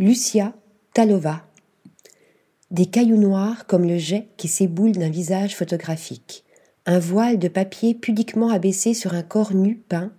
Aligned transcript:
Lucia 0.00 0.54
Talova. 0.94 1.42
Des 2.70 2.86
cailloux 2.86 3.16
noirs 3.16 3.66
comme 3.66 3.82
le 3.82 3.98
jet 3.98 4.28
qui 4.36 4.46
s'éboule 4.46 4.92
d'un 4.92 5.10
visage 5.10 5.56
photographique. 5.56 6.44
Un 6.86 7.00
voile 7.00 7.36
de 7.40 7.48
papier 7.48 7.96
pudiquement 7.96 8.50
abaissé 8.50 8.94
sur 8.94 9.14
un 9.14 9.24
corps 9.24 9.54
nu 9.54 9.74
peint. 9.74 10.12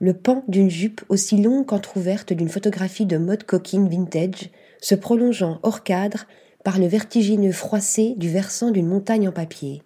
Le 0.00 0.14
pan 0.14 0.42
d'une 0.48 0.68
jupe 0.68 1.04
aussi 1.08 1.40
longue 1.40 1.66
qu'entr'ouverte 1.66 2.32
d'une 2.32 2.48
photographie 2.48 3.06
de 3.06 3.16
mode 3.16 3.44
coquine 3.44 3.88
vintage, 3.88 4.50
se 4.80 4.96
prolongeant 4.96 5.60
hors 5.62 5.84
cadre 5.84 6.26
par 6.64 6.80
le 6.80 6.88
vertigineux 6.88 7.52
froissé 7.52 8.14
du 8.16 8.28
versant 8.28 8.72
d'une 8.72 8.88
montagne 8.88 9.28
en 9.28 9.32
papier 9.32 9.84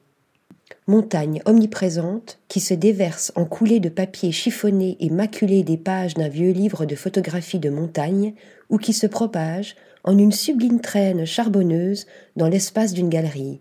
montagne 0.86 1.42
omniprésente 1.44 2.38
qui 2.48 2.60
se 2.60 2.74
déverse 2.74 3.32
en 3.36 3.44
coulées 3.44 3.80
de 3.80 3.88
papier 3.88 4.32
chiffonné 4.32 4.96
et 5.00 5.10
maculé 5.10 5.62
des 5.62 5.76
pages 5.76 6.14
d'un 6.14 6.28
vieux 6.28 6.52
livre 6.52 6.86
de 6.86 6.94
photographie 6.94 7.58
de 7.58 7.70
montagne 7.70 8.34
ou 8.70 8.78
qui 8.78 8.92
se 8.92 9.06
propage 9.06 9.76
en 10.04 10.16
une 10.16 10.32
sublime 10.32 10.80
traîne 10.80 11.24
charbonneuse 11.24 12.06
dans 12.36 12.48
l'espace 12.48 12.92
d'une 12.92 13.08
galerie. 13.08 13.60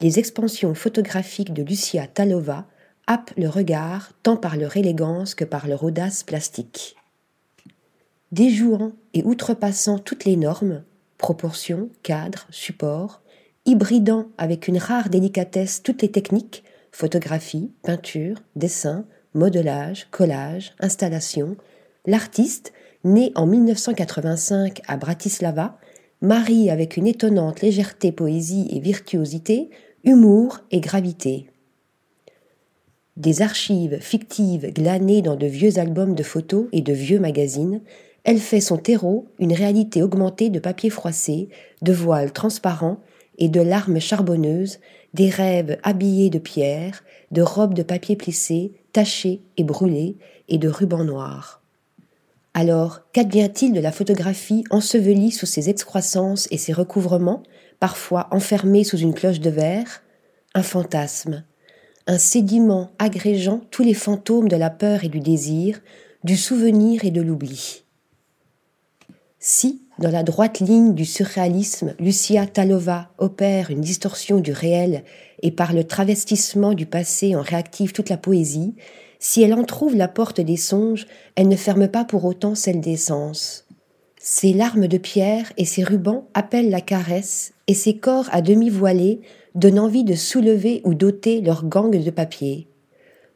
Les 0.00 0.18
expansions 0.18 0.74
photographiques 0.74 1.52
de 1.52 1.62
Lucia 1.62 2.06
Talova 2.06 2.66
happent 3.06 3.32
le 3.36 3.48
regard 3.48 4.12
tant 4.22 4.36
par 4.36 4.56
leur 4.56 4.76
élégance 4.76 5.34
que 5.34 5.44
par 5.44 5.66
leur 5.66 5.82
audace 5.84 6.22
plastique. 6.22 6.96
Déjouant 8.32 8.92
et 9.12 9.24
outrepassant 9.24 9.98
toutes 9.98 10.24
les 10.24 10.36
normes, 10.36 10.84
proportions, 11.18 11.90
cadres, 12.02 12.46
supports, 12.50 13.19
hybridant 13.70 14.26
avec 14.36 14.66
une 14.66 14.78
rare 14.78 15.10
délicatesse 15.10 15.82
toutes 15.84 16.02
les 16.02 16.10
techniques, 16.10 16.64
photographie, 16.90 17.70
peinture, 17.84 18.42
dessin, 18.56 19.04
modelage, 19.32 20.08
collage, 20.10 20.74
installation, 20.80 21.56
l'artiste, 22.04 22.72
né 23.04 23.30
en 23.36 23.46
1985 23.46 24.82
à 24.88 24.96
Bratislava, 24.96 25.78
marie 26.20 26.68
avec 26.68 26.96
une 26.96 27.06
étonnante 27.06 27.60
légèreté 27.60 28.10
poésie 28.10 28.66
et 28.72 28.80
virtuosité, 28.80 29.70
humour 30.02 30.58
et 30.72 30.80
gravité. 30.80 31.46
Des 33.16 33.40
archives 33.40 33.98
fictives 34.00 34.72
glanées 34.72 35.22
dans 35.22 35.36
de 35.36 35.46
vieux 35.46 35.78
albums 35.78 36.16
de 36.16 36.22
photos 36.24 36.66
et 36.72 36.80
de 36.80 36.92
vieux 36.92 37.20
magazines, 37.20 37.82
elle 38.24 38.38
fait 38.38 38.60
son 38.60 38.78
terreau 38.78 39.26
une 39.38 39.52
réalité 39.52 40.02
augmentée 40.02 40.50
de 40.50 40.58
papier 40.58 40.90
froissé, 40.90 41.48
de 41.82 41.92
voiles 41.92 42.32
transparents 42.32 42.98
et 43.40 43.48
de 43.48 43.60
larmes 43.60 43.98
charbonneuses, 43.98 44.78
des 45.14 45.28
rêves 45.28 45.78
habillés 45.82 46.30
de 46.30 46.38
pierre, 46.38 47.02
de 47.30 47.42
robes 47.42 47.74
de 47.74 47.82
papier 47.82 48.14
plissé, 48.14 48.72
tachées 48.92 49.40
et 49.56 49.64
brûlées, 49.64 50.16
et 50.48 50.58
de 50.58 50.68
rubans 50.68 51.04
noirs. 51.04 51.62
Alors, 52.54 53.00
qu'advient-il 53.12 53.72
de 53.72 53.80
la 53.80 53.92
photographie 53.92 54.64
ensevelie 54.70 55.30
sous 55.30 55.46
ses 55.46 55.70
excroissances 55.70 56.48
et 56.50 56.58
ses 56.58 56.72
recouvrements, 56.72 57.42
parfois 57.78 58.28
enfermée 58.32 58.84
sous 58.84 58.98
une 58.98 59.14
cloche 59.14 59.40
de 59.40 59.50
verre? 59.50 60.02
Un 60.54 60.64
fantasme, 60.64 61.44
un 62.08 62.18
sédiment 62.18 62.90
agrégeant 62.98 63.60
tous 63.70 63.84
les 63.84 63.94
fantômes 63.94 64.48
de 64.48 64.56
la 64.56 64.70
peur 64.70 65.04
et 65.04 65.08
du 65.08 65.20
désir, 65.20 65.80
du 66.24 66.36
souvenir 66.36 67.04
et 67.04 67.12
de 67.12 67.22
l'oubli. 67.22 67.84
Si, 69.38 69.82
dans 70.00 70.10
la 70.10 70.22
droite 70.22 70.60
ligne 70.60 70.94
du 70.94 71.04
surréalisme, 71.04 71.94
Lucia 71.98 72.46
Talova 72.46 73.10
opère 73.18 73.70
une 73.70 73.82
distorsion 73.82 74.40
du 74.40 74.50
réel 74.50 75.04
et 75.42 75.50
par 75.50 75.74
le 75.74 75.84
travestissement 75.84 76.72
du 76.72 76.86
passé 76.86 77.36
en 77.36 77.42
réactive 77.42 77.92
toute 77.92 78.08
la 78.08 78.16
poésie, 78.16 78.74
si 79.18 79.42
elle 79.42 79.52
entr'ouvre 79.52 79.98
la 79.98 80.08
porte 80.08 80.40
des 80.40 80.56
songes, 80.56 81.06
elle 81.36 81.48
ne 81.48 81.56
ferme 81.56 81.86
pas 81.86 82.06
pour 82.06 82.24
autant 82.24 82.54
celle 82.54 82.80
des 82.80 82.96
sens. 82.96 83.66
Ses 84.18 84.54
larmes 84.54 84.86
de 84.86 84.96
pierre 84.96 85.52
et 85.58 85.66
ses 85.66 85.84
rubans 85.84 86.28
appellent 86.32 86.70
la 86.70 86.80
caresse, 86.80 87.52
et 87.66 87.74
ses 87.74 87.98
corps 87.98 88.28
à 88.32 88.40
demi 88.40 88.70
voilés 88.70 89.20
donnent 89.54 89.78
envie 89.78 90.04
de 90.04 90.14
soulever 90.14 90.80
ou 90.84 90.94
d'ôter 90.94 91.42
leurs 91.42 91.66
gangs 91.66 91.90
de 91.90 92.10
papier. 92.10 92.68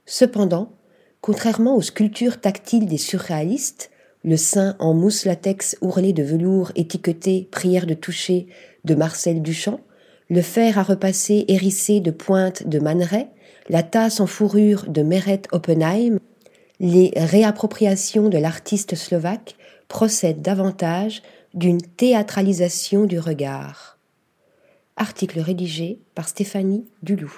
Cependant, 0.07 0.73
contrairement 1.21 1.77
aux 1.77 1.83
sculptures 1.83 2.41
tactiles 2.41 2.87
des 2.87 2.97
surréalistes, 2.97 3.91
le 4.25 4.37
sein 4.37 4.75
en 4.79 4.95
mousse 4.95 5.27
latex 5.27 5.77
ourlé 5.83 6.13
de 6.13 6.23
velours 6.23 6.73
étiqueté 6.75 7.47
prière 7.51 7.87
de 7.87 7.95
toucher 7.95 8.47
de 8.85 8.95
Marcel 8.95 9.43
Duchamp, 9.43 9.81
le 10.31 10.41
fer 10.41 10.79
à 10.79 10.83
repasser 10.83 11.45
hérissé 11.49 12.01
de 12.01 12.11
pointes 12.11 12.67
de 12.67 12.79
Man 12.79 13.07
la 13.69 13.83
tasse 13.83 14.21
en 14.21 14.27
fourrure 14.27 14.87
de 14.89 15.03
Meret 15.03 15.43
Oppenheim, 15.53 16.19
les 16.81 17.13
réappropriations 17.17 18.29
de 18.29 18.39
l'artiste 18.39 18.95
slovaque 18.95 19.57
procèdent 19.89 20.43
davantage 20.43 21.23
d'une 21.53 21.81
théâtralisation 21.81 23.05
du 23.05 23.19
regard. 23.19 23.99
Article 24.97 25.41
rédigé 25.41 26.01
par 26.15 26.29
Stéphanie 26.29 26.85
Dulou. 27.03 27.33